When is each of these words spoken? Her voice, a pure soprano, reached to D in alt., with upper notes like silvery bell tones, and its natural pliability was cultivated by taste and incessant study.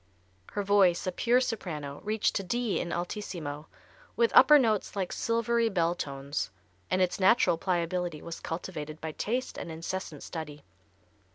Her 0.53 0.63
voice, 0.63 1.05
a 1.05 1.11
pure 1.11 1.39
soprano, 1.39 2.01
reached 2.03 2.33
to 2.37 2.41
D 2.43 2.79
in 2.79 2.91
alt., 2.91 3.15
with 4.15 4.31
upper 4.35 4.57
notes 4.57 4.95
like 4.95 5.13
silvery 5.13 5.69
bell 5.69 5.93
tones, 5.93 6.49
and 6.89 7.03
its 7.03 7.19
natural 7.19 7.59
pliability 7.59 8.19
was 8.23 8.39
cultivated 8.39 8.99
by 8.99 9.11
taste 9.11 9.59
and 9.59 9.71
incessant 9.71 10.23
study. 10.23 10.63